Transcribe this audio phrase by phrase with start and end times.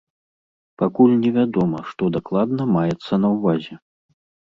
[0.83, 3.73] Пакуль невядома, што дакладна маецца на ўвазе.